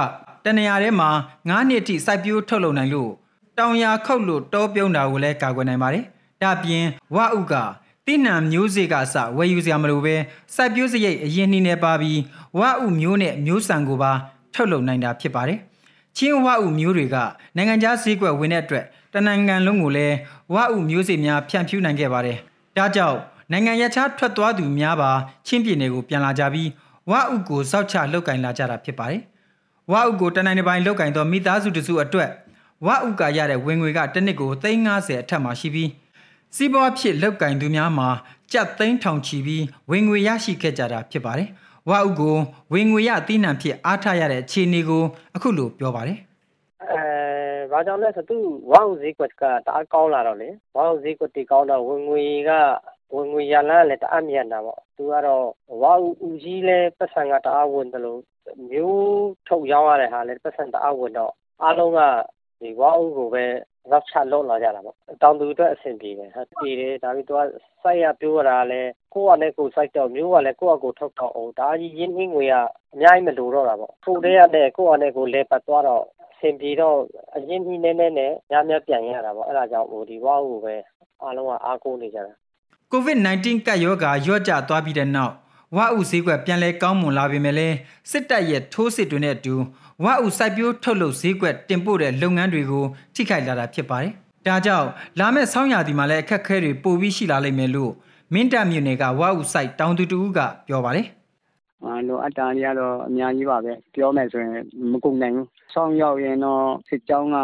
[0.46, 1.10] တနေရာထဲမှာ
[1.44, 3.10] 9နှစ်အထိစိုက်ပျိုးထုတ်လုပ်နိုင်လို့
[3.58, 6.04] တောင်ယာခုတ်လို့တောပြုံးတာကိုလည်းကာကွယ်နိုင်ပါတယ်။
[6.42, 6.84] ဒါပြင်
[7.14, 7.54] ဝါဥက
[8.06, 10.14] တိနှံမျိုးစေ့ကအစဝယ်ယူစရာမလိုပဲ
[10.54, 12.20] စိုက်ပျိုးစရိတ်အရင်နှင်းနေပါပြီး
[12.58, 14.12] ဝါဥမျိုးနဲ့မျိုးဆန်ကိုပါ
[14.54, 15.58] ထုတ်လုပ်နိုင်တာဖြစ်ပါတယ်။
[16.16, 17.16] ချင်းဝါဥမျိုးတွေက
[17.56, 18.84] နိုင်ငံခြားဈေးကွက်ဝင်တဲ့အတွက်
[19.14, 20.16] တနိုင်ငံလုံးကိုလည်း
[20.54, 22.36] ဝါဥမျိုးစေ့များဖြန့်ဖြူးနိုင်ခဲ့ပါတယ်။
[22.76, 23.18] ဒါကြောင့်
[23.52, 25.10] နိုင်ငံရခြားထွက်သွားသူများပါ
[25.46, 26.68] ချင်းပြည်နယ်ကိုပြန်လာကြပြီး
[27.10, 29.22] ဝါဥကိုစောက်ချလုတ်ကင်လာကြတာဖြစ်ပါတယ်။
[29.92, 32.30] ဝါဥကိုတနိုင်တစ်ပိုင်းလုတ်ကင်သောမိသားစုတစုအတွက်
[32.86, 35.90] ဝါဥကရတဲ့ဝင်ငွေကတစ်နှစ်ကို350အထက်မှာရှိပြီး
[36.56, 38.08] စီးပွားဖြစ်လောက်ကင်သူများမှာ
[38.52, 41.48] ကြက်သိန်းထောင်ချီပြီးဝင်ငွေရရှိခဲ့ကြတာဖြစ်ပါတယ်။
[41.90, 42.36] ဝါဥကို
[42.72, 45.02] ဝင်ငွေရအသီးနှံဖြစ်အားထားရတဲ့အခြေအနေကို
[45.36, 46.18] အခုလိုပြောပါတယ်။
[46.92, 47.02] အဲ
[47.70, 48.36] ဘာကြောင့်လဲဆိုသူ
[48.70, 52.50] ဝါဥဈေးကွက်ကတအားကောင်းလာတော့လေဝါဥဈေးကွက်တီကောင်းတော့ဝင်ငွေက
[53.14, 55.46] ဝင်ငွေရလန်းလည်းတအားမြန်တာပေါ့သူကတော့
[55.82, 58.20] ဝါဥဦးကြီးလည်းပတ်စံကတအားဝင်တယ်လို့
[58.70, 62.00] မျိုးထုတ်ရောင်းရတဲ့ဟာလည်းပတ်စံတအားဝင်တော့ အားလုံးက
[62.60, 63.44] ဒီဝါဥကိုပဲ
[63.90, 67.46] နောက်ချလုံးလာကြတာပေါ့ တောင်သူအတွက် အဆင်ပြေတယ်ဟာပြေတယ် ဒါပြီးတော့
[67.82, 68.80] စိုက်ရပြိုးရတာလဲ
[69.14, 72.54] ကိုယ့်ကလည်းကိုယ်စိုက်တော့ မျိုးကလည်း ကိုယ့်အကိုထုတ်တော့အောင်ဒါကြီး ရင်းနှင်းငွေက
[72.94, 76.96] အများကြီးမလိုတော့တာပေါ့ထိုတဲ့ရတဲ့ ကိုယ့်ကလည်းကိုယ်လဲပတ်သွားတော့ အဆင်ပြေတော့
[77.36, 80.74] အရင်ကြီးနည်းနည်းနဲ့ညများပြန်ရတာပေါ့ အဲ့ဒါကြောင့်ဟိုဒီဝါဟုပဲ
[81.22, 82.32] အားလုံးက အားကိုးနေကြတာ
[82.92, 85.34] COVID-19 ကပ်ရောဂါရော့ကျသွားပြီးတဲ့နောက်
[85.74, 87.76] ဝါဥဈေးကွက်ပြန်လဲကောင်းမွန်လာပေမဲ့လည်း
[88.10, 89.54] စစ်တပ်ရဲ့ထိုးစစ်တွေနဲ့အတူ
[90.04, 94.12] ဝါဥစိုက်ပျိုးထုတ်လုပ်ဈေးကွက်တင်ပို့တဲ့လုပ်ငန်းတွေကိုထိခိုက်လာတာဖြစ်ပါတယ်။
[94.46, 97.92] ဒါကြောင့်လာမယ့်ဆောင်းရာသီမှာလည်းအခက်အခဲတွေပိုပြီးရှိလာလိမ့်မယ်လို့
[98.32, 101.06] မင်းတပ်မြို့နယ်ကဝါဥစိုက်တောင်သူတူကပြောပါတယ်။
[101.84, 104.52] အာလိုအပ်တာတွေကတော့အများကြီးပါပဲပြောမယ်ဆိုရင်
[104.90, 107.36] မကုန်နိုင်ဘူး။ ဆောင်းရောက်ရင်တော့စစ်ကြောင်းက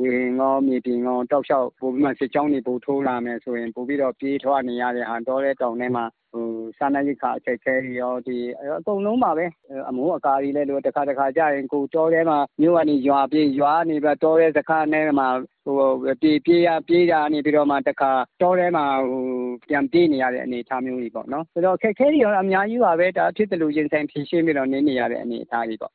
[0.00, 6.48] ဝေငောမြေပြင်ငောတောက်လျှောက်ပိုပြီးမှစစ်ကြောင်းတွေပိုထိုးလာမယ်ဆိုရင်ပိုပြီးတော့ပြေးထွားနေရတဲ့ဟာတော့တဲ့တောင်ထဲမှာဟို
[6.78, 8.36] စာနာရိတ်ခအခက်ခဲတွေရောဒီ
[8.76, 9.46] အကုန်လုံးပါပဲ
[9.88, 15.28] အမိုးအကာတွေလည်းလို့တခါတခါကြာရင်ကိုတောထဲမှာမြို့ကနေရွာပြေးရွာနေပြီးတောထဲစခန်းထဲမှာ
[15.64, 15.76] ဟို
[16.20, 18.10] ပြေးပြေးရပြေးရနေပြီးတော့မှတခါ
[18.42, 19.22] တောထဲမှာဟို
[19.68, 25.92] ပြန်ပြေးနေရတဲ့အနေအထားမျိုးကြီးပေါ့နော်ဆိုတော့အခက်ခဲတွေရောအများကြီးပါပဲဒါဖြစ်တယ်လို့ရင်ဆိုင်ဖြေရှင်းပြီးတော့နေနေရတဲ့အနေအထားကြီးပေါ့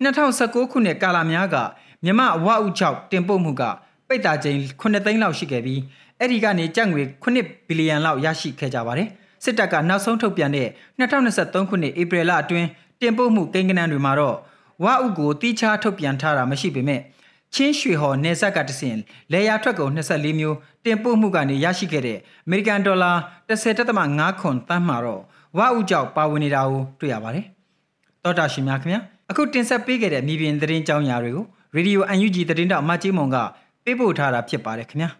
[0.00, 1.56] 2019ခုနှစ်ကာလများက
[2.04, 3.62] မြမအဝအုပ်6တင်ပို့မှုက
[4.08, 5.80] ပိတ်တာချိန်9သိန်းလောက်ရှိခဲ့ပြီး
[6.18, 9.08] အဲ့ဒီကနေကြက်ငွေ9ဘီလီယံလောက်ရရှိခဲ့ကြပါတယ်။
[9.44, 12.68] စစ်တပ်ကနောက်ဆုံးထုတ်ပြန်တဲ့2023ခုနှစ်ဧပြီလအတွင်း
[13.00, 14.36] တင်ပို့မှုကိန်းဂဏန်းတွေမှာတော့
[14.84, 17.00] ဝါဥကိုတီးခြားထုတ်ပြန်ထားတာမရှိပေမဲ့
[17.54, 18.96] ချင်းရွှေဟော်နေဆက်ကတဆင်
[19.32, 23.12] လေယာထွက်ကုန်24မျိုးတင်ပို့မှုကနေရရှိခဲ့တဲ့အမေရိကန်ဒေါ်လာ
[23.48, 25.22] 10.5ခွန်တန်းမှာတော့
[25.58, 27.44] ဝါဥကြောက်ပါဝင်နေတာကိုတွေ့ရပါတယ်။
[28.22, 29.00] တောတာရှင်များခင်ဗျာ
[29.32, 33.36] အခုတင်ဆက်ပေးခဲ့တဲ့မြေပြင်သတင်းကြောင်းရာတွေကို Radio UNG သတင်းတောက်အမကြီးမုံက
[33.84, 35.08] ပေးပို့ထားတာဖြစ်ပါတယ်ခင်ဗျာ။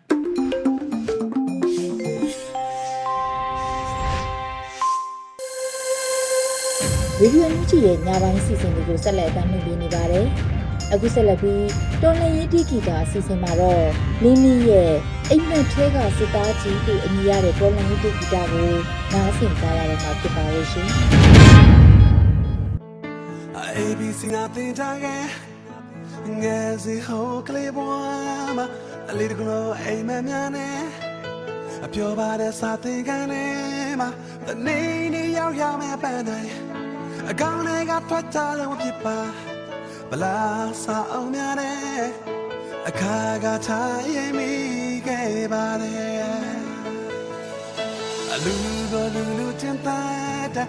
[7.20, 10.26] ရေဒီယိုမြူချီရဲ့ညပိုင်းစီစဉ်တွေကိုဆက်လက်တင်ပြနေပါတယ်။
[10.92, 11.66] အခုဆက်လက်ပြီး
[12.02, 13.84] တော်လှန်ရေးတိဂီတာအစီအစဉ်မှာတော့
[14.22, 14.90] လင်းလင်းရဲ့
[15.30, 18.68] အိမ်မက်ထဲကစစ်သားကြီးကိုအမည်ရတဲ့တော်လှန်ရေးတိဂီတာကို
[19.12, 20.90] နားဆင်ကြရတော့မှာဖြစ်ပါရဲ့ရှင်။
[23.76, 25.24] ABC နာတင်တာရဲ့
[26.42, 28.66] ငယ်စီဟိုကလေးဘွားမှာ
[29.10, 30.78] အလေးတကလို့အိမ်မက်များနဲ့
[31.84, 33.44] အပြောပါတဲ့စာသင်ခန်းထဲ
[34.00, 34.08] မှာ
[34.46, 34.78] တနေ
[35.14, 36.52] နေရောက်ရမယ့်ပန်းတိုင်း
[37.30, 39.18] အကောင်းတွေကထွက်ကြလို့ဖြစ်ပါ
[40.10, 40.38] ဗလာ
[40.84, 42.02] စာအောင်များတဲ့
[42.88, 44.50] အခါကထားရင်မိ
[45.06, 46.61] ခဲ့ပါတယ်
[48.34, 48.56] အလူ
[48.92, 50.64] တော်လူလူချင်းသားတာ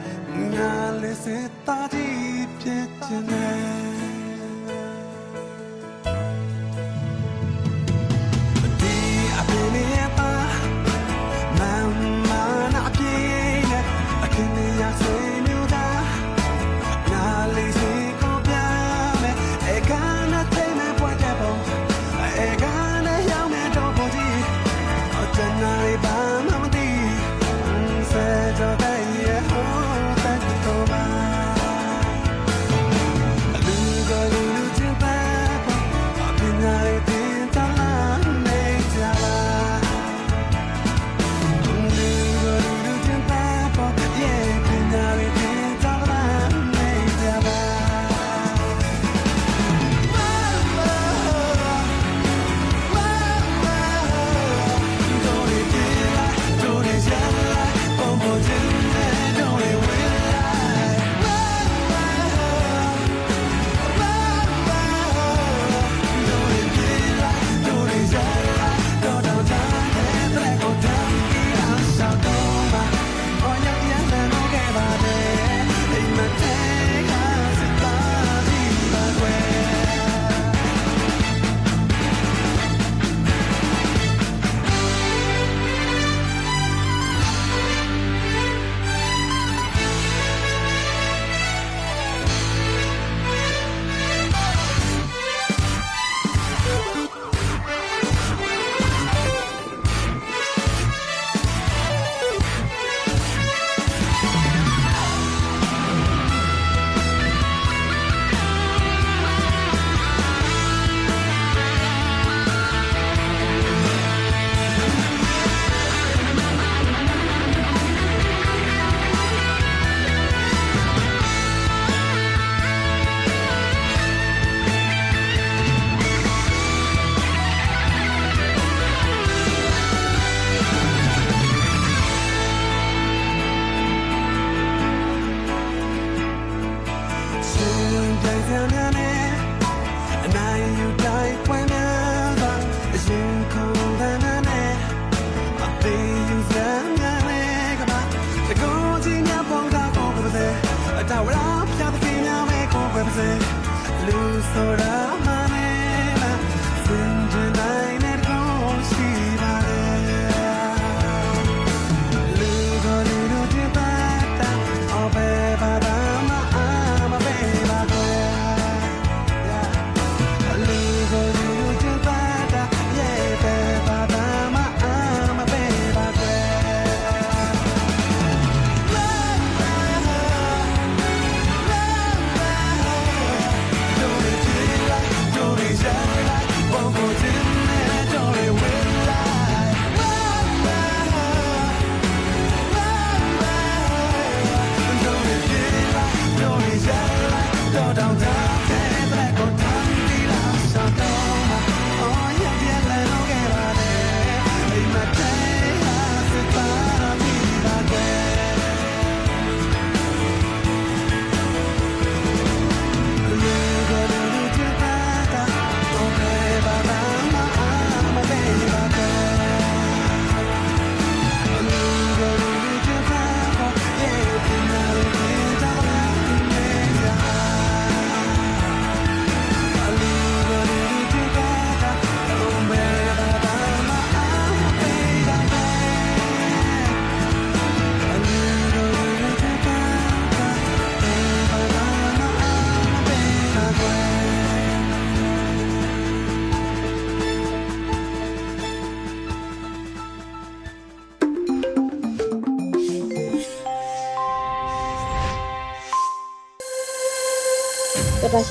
[0.54, 0.72] ငါ
[1.02, 1.26] လေးစ
[1.68, 2.08] တာဒီ
[2.60, 4.04] ပြည့်ချင်တယ်
[11.60, 11.62] မ
[12.30, 12.32] မ
[12.74, 13.16] နာပြေ
[13.72, 13.84] နဲ့
[14.24, 15.33] အခင်းရစေ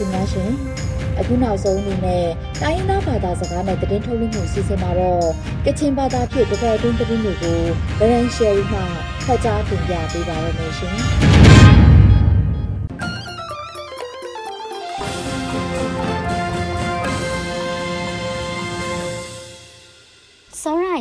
[0.03, 0.51] င်များရှင်
[1.19, 2.27] အခုနောက်ဆုံးအနေနဲ့
[2.63, 5.27] တိုင်းရင်းသားဘာသာစကားနဲ့သတင်းထုတ်လွှင့်မှုစီစဉ်မှာတော့
[5.67, 7.59] ကချင်ဘာသာဖြင့်တစ်ပတ်အတွင်းသတင်းတွေကို
[7.99, 8.81] ဗရန်ရှယ်ရီမှ
[9.25, 11.22] ဖတ်ကြားတင်ပြပေးပါရမရှင်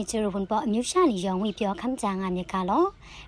[0.10, 2.84] စောရိုင်ချရဝန်ပေါ်အမျိုးရှာနေရောင်ဝေပြောခမ်းကြငါမြကလော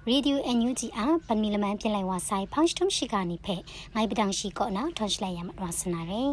[0.09, 3.55] ရေဒီယိုအန်ယူဂျီအားပန်မီလမန်ပြင်လိုက်ဝါဆိုင်ဖောင်းထုံရှိကနေဖဲ
[3.95, 6.31] ငိုင်ပဒံရှိကောနာထွန်ချလိုက်ရမှာဒဝစနာရယ်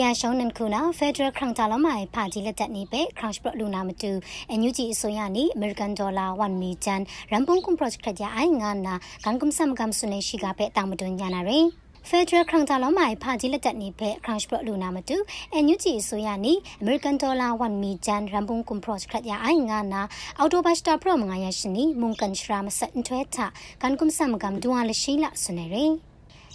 [0.00, 4.12] ရရှောင်းနန်ခုနာဖက်ဒရယ်ခရန့်တာလမိုင်ဖာကြီးလက်တက်နေပဲခရန့်ပရလူနာမတူ
[4.50, 7.00] အန်ယူဂျီအစိုးရနေအမေရိကန်ဒေါ်လာ1မီဂျန်
[7.30, 11.66] ရမ်ပုံကွန်ပရော့ဂျက်ကြအိုင်ငါနာကန်ကွမ်ဆမ်ကမ်ဆုနေရှိကပဲတောင်မတွညာနာရယ်
[12.08, 15.16] ဖက်ဒရယ်ခရန့်တာလောမိုင်ဖာကြီးလက်တက်နေဖက်ခရန့်ပရလူနာမတူ
[15.52, 20.02] အန်ယူဂျီအစိုးရနေအမေရိကန်ဒေါ်လာ1မီဂျန်ရမ်ပုံကွန်ပရော့ဂျက်ကြအိုင်ငါနာ
[20.38, 23.46] အော်တိုဘတ်စတာပရမငါရရှိနီမုန်ကန်ရှရာမဆတ်ထွဲတာ
[23.82, 24.92] ကန်ကွမ်ဆမ်ကမ်ဒူဝါလ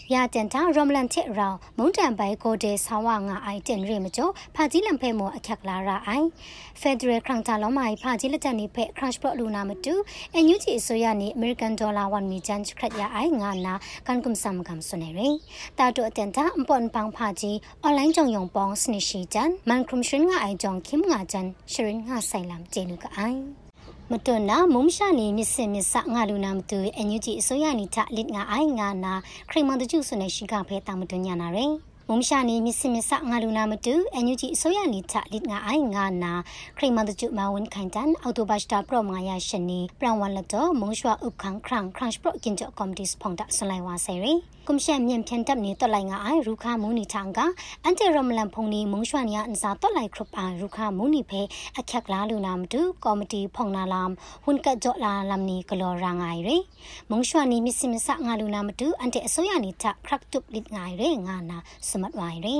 [0.05, 6.27] ရှိလာဆုနေရယ်ရတန်တာရမလန်တစ်ရောင်မုန်တန်ပိုင်ကိုဒေဆောင်းဝငါအိုင်တင်ရမကျော်ဖာကြီးလံဖဲမောအခက်လာရအိုင်
[6.81, 9.93] ဖက်ဒရယ်ခရန့်တာလောမိုင်ဖာကြီးလက်တန်နေဖဲခရန့်ပရလူနာမတူ
[10.33, 13.73] အန်ယူဂျီအစိုးရနေအမေရိကန်ဒေါ်လာ1မီဂျန်ခရက်ရအိုင်ငါနာ
[14.07, 15.21] ကန်ကွမ်ဆမ်ကမ်ဆွနေရ
[15.77, 23.64] တာတိုအတန်တာအပွန်ပန်းဖာကြီးအွန်လိုင်းကြောင်ယုံပေါင်းစနရှိဂျန်မန်ခရုမ်ရှင်ငါအိုင်ကြောင်ခိမ်ငါဂျန်ရှရင်ငါဆိုင်လမ်ဂျေနုကအိုင်
[24.11, 29.13] မတွနာမုံရှာနေမြစ်စင်မြစ်စငါလူနာမတူအန်ယူဂျီအစိုးရနီထလစ်ငါအိုင်ငါနာ
[29.49, 31.71] ခရိမန်တကျုဆွနေရှိကဖဲတာမတွညာနာရယ်
[32.09, 36.33] မုံရှာနေမြစ်စင်မြစ်စငါလူနာမတူအန်ယူဂျီအစိုးရနီထလစ်ငါအိုင်ငါနာ
[36.77, 47.39] ခရိမန်တကျုမဝန်ခိုင်တန်အော်တိုဘတ်စတာပရမငါရရှင်နီပရန်ဝန်လတော့မုံရွှာဥခန်းခရန့်ခရန့်ပရကင်ဂျောကွန်ဒီစ်ဖုန်တာဆလိုက်ဝါဆယ်ရီกุ ကွန်ရှက်မြင်ဖြန်တပ်နေတက်လိုက်ငါအိုင်ရူခါမူနီချန်က
[47.83, 51.41] အန်တီရမလန်ဖုန်နီမုံရွှန်ရအန်စာတက်လိုက်ခရပအိုင်ရူခါမူနီဖဲ
[51.79, 54.11] အခက်လာလူနာမတူကော်မတီဖုန်နာလမ်
[54.43, 56.57] ဟွန်ကတ်ဂျော့လာလမ်နီကလော်ရာငိုင်ရေ
[57.09, 61.57] မုံရွှန်နီမစ်စမစငါလူနာမတူအန်တီအစိုးရနီချခရက်တုပ်လစ်ငိုင်ရေငါနာ
[61.89, 62.55] စမတ်ဝိုင်ရေ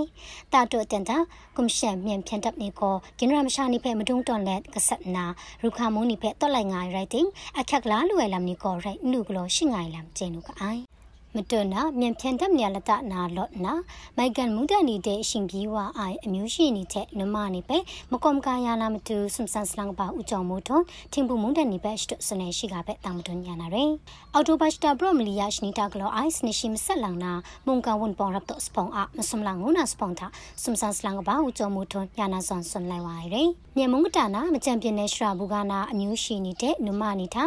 [0.53, 1.17] တာတုတန်တာ
[1.55, 5.25] ကွန်ရှက်မြင်ဖြန်တပ်နေကိုဂျင်ရမရှာနီဖဲမတုံတွန်လက်ကဆက်နာ
[5.63, 7.27] ရူခါမူနီဖဲတက်လိုက်ငါရိုက်တင်
[7.59, 10.94] အခက်လာလူရလမ်နီကိုရိုက်နုကလော်ရှိငိုင်လမ်ကျင်းနုကအိုင်
[11.37, 13.73] မတွနာမြန်ဖြန်တတ်မြလတနာလော့နာ
[14.17, 17.77] မိုက်ကန်မူဒန်နီတဲ့အရှင်ပြီးဝအိုင်အမျိုးရှိနေတဲ့နမနေပဲ
[18.11, 20.79] မကွန်ကာယာနာမတူစမ်ဆန်စလန်ပါဦးကြောင့်မို့ထုံ
[21.13, 23.91] ထင်ပူမုန်ဒန်နီဘက်ရှ်စနေရှိကပဲတာမတွညာနာရယ်
[24.33, 27.33] အော်တိုဘတ်တာဘရမလီယာရှနီတာဂလောအိုင်စနရှိမဆက်လောင်နာ
[27.65, 30.27] မုန်ကန်ဝန်ပေါ်ရပ်တော့စပုံအမစမ်လန်ငုနာစပုံတာ
[30.63, 37.43] စမ်ဆန်စလန်ပါဦးကြောင့်မို့ထုံညာနာစွန်စွန်လိုက်ဝိုင်ရယ်မြန်မုန်တာနာမချန်ပြင်းနေရှရာဘူကနာအမျိုးရှိနေတဲ့နမနေတာ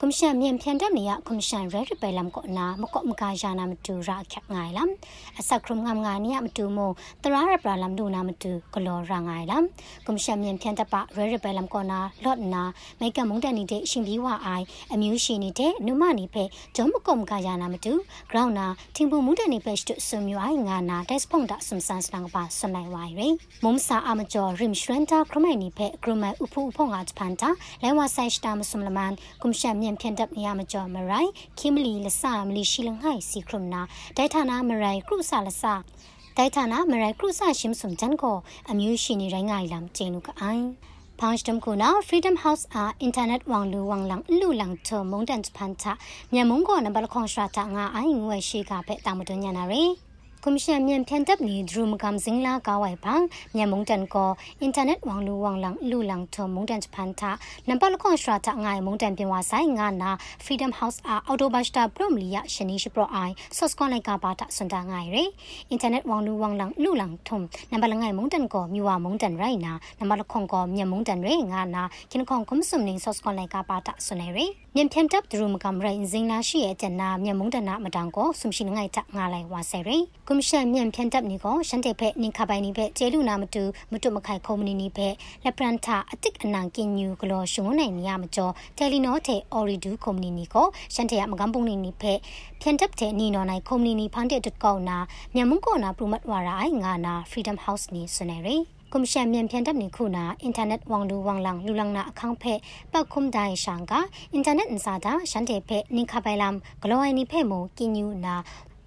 [0.00, 4.90] ကွန်ရှင်မြန်ဖြန်တတ်နေရကွန်ရှင်ရဲရီပယ်လမ်ကောနာမကော့မကာယာနာမတူရာခက်ငိုင်လမ်
[5.38, 6.90] အစခရုံငမ်ငါနီယမတူမို
[7.22, 9.64] တရာရပရာလမ်ဒူနာမတူဂလောရာငိုင်လမ်
[10.06, 12.62] ကွန်ရှမ်မြန်ဖြန်တပရဲရပလမ်ကောနာလော့နာ
[13.00, 16.44] မိကမုန်တန်နေတဲ့ရှင်ပြီးဝအိုင်အမျိုးရှိနေတဲ့နုမနီဖဲ
[16.76, 17.92] ဂျုံမကုံကယာနာမတူ
[18.30, 23.22] ဂရောင်းနာထင်ပူမုန်တန်နေဖဲစတုဆုမျိုးအိုင်ငါနာတက်စဖုန်တာဆွမ်ဆန်စလန်ပါဆွန်လိုက်ဝိုင်ရ
[23.64, 27.48] မုံစာအမကျော်ရင်ရှရန်တာခရမိုင်နီဖဲဂရမဥဖူဖုန်ငါချပန်တာ
[27.82, 33.80] လဲဝဆိုင်စတာမဆုမလမန်ကွန်ရှမ်မြန်ဖြန်တပ်နေရမကျော်မရိုင်ခိမလီလဆာမလီရှိလငိုင်စီခရမနာ
[34.16, 35.74] ဒိုင်ဌာနာမရိုင်ကရုဆာလဆာ
[36.36, 38.36] ဒိုင်ဌာနာမရိုင်ကရုဆာရှင်းစုံချန်ကို
[38.70, 40.64] အမျိုးရှိနေရိုင်းငိုင်လမ်ကျင်းလူကအိုင်
[41.18, 45.86] ဖောင်းစတမ်ကိုနာ Freedom House အာ internet ဝမ်လူဝမ်လန်လူလန်ချမုန်တန်ဖန်ချ
[46.32, 48.60] မြန်မာမုံကောနဘလခွန်ရှရာတာငါအိုင်ငွေရှိ
[50.44, 53.24] ကဖဲတာမတွညာနာရီကွန်ရှင်မြန်ဖြန်တပ်နီဒရူမကမ်စင်လာကာဝိုင်ပန်း
[53.56, 57.30] မြန်မုန်တန်ကိုအင်တာနက်ဝမ်လူဝမ်လန်လူလန်ထုံမုန်တန်ဖန်တာ
[57.68, 60.10] နံပါတ်လခွန်ရှရာတာငိုင်မုန်တန်ပြင်ဝဆိုင်ငါနာ
[60.44, 65.16] Freedom House အာအော်တိုဘတ်စတာပရမလီယရှနီရှိပရအိုင်ဆော့စကွန်လိုက်ကာပါတာစွန်တာငိုင်ရ
[65.70, 67.38] အင်တာနက်ဝမ်လူဝမ်လန်လူလန်ထုံ
[67.72, 74.38] နံပါတ်လငိုင်မုန်တန်ကိုမြူဝမုန်တန်ရိုင်နာနံပါတ်လခွန်ကိုမြန်မုန်တန်ရဲငါနာကင်ခွန်ကွန်ဆုမ်နင်းဆော့စကွန်လိုက်ကာပါတာစွန်နေရ
[74.74, 79.90] မြန်ဖြန်တပ်ဒရူမကမ်ရိုင်ဇင်းလာရှိရဲ့တနာမြန်မုန်တန်နာမတန်ကိုဆုမ်ရှိငိုင်တာငါလိုက်ဝါဆယ်ရ
[80.34, 85.14] ကွန်ရှင်မြန်ဖြန်တပ်နီကိုရှန်တဲ့ဖက်နင်ခပိုင်နီဖက်ကျေလူနာမတူမတုမခိုင်ခုံမနီနီဖက်
[85.44, 92.18] လက်ပရန်တာအတစ်အနံကင်ညူဂလောရှုံနိုင်နေရမကျော်တယ်လီနိုတဲ့အော်ရီဒူခုံမနီနီကိုရှန်တဲ့မကမ်ပုံနီနီဖက်
[92.62, 94.98] ဖြန်တပ်တဲ့နီနော်နိုင်ခုံမနီနီဖန်တဲ့တက်ကောက်နာ
[95.34, 98.56] မြန်မုံကောနာပရမတ်ဝါရိုင်ငါနာ Freedom House နီစနေရီ
[98.92, 102.58] ကွန်ရှင်မြန်ဖြန်တပ်နေခုနာအင်တာနက်ဝမ်လူဝမ်လန်လူလန်နာအခန်းဖက်
[102.92, 103.92] ပတ်ခုမ်ဒိုင်ရှန်က
[104.32, 108.36] အင်တာနက်အန်စာတာရှန်တဲ့ဖက်နင်ခပိုင်လမ်ဂလောအိုင်နီဖက်မိုကင်ညူနာ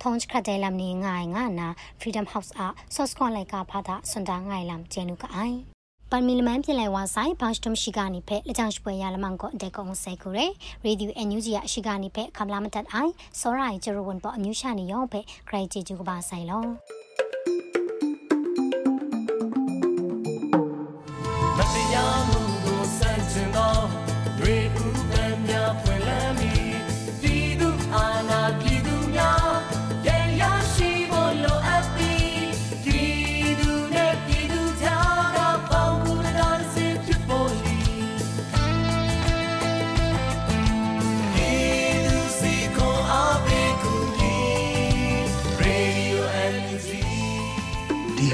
[0.02, 1.68] ထုံးခရတဲ့လမ်နေငိုင်ငါနာ
[2.00, 2.62] Freedom House အ
[2.96, 5.58] ဆော့စကွန်လိုက်ကာဖာတာစွန်တာငိုင်လမ်ကျဲနုကအိုင်
[6.12, 10.46] ပန်မီလမန်ပြလိုက်ဝါဆိုင်ဘောင်းစတုံရှိကနေဖက်လက်ချောင်းပွဲရလမန်ကိုအတက်ကုံဆဲကူရဲ
[10.86, 16.64] ရေဒီယိုအန်ယူဂျီရရှိကနေဖက်ခမလာမတတ်အိုင်စောရိုင်ဂျရဝန်ပေါ်အမျိုးရှာနေရောဖက်ဂရိတ်ဂျီဂျူကပါဆိုင်လော